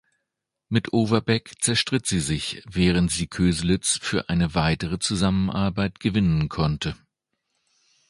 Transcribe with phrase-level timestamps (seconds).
[0.67, 6.95] Mit Overbeck zerstritt sie sich, während sie Köselitz für eine weitere Zusammenarbeit gewinnen konnte.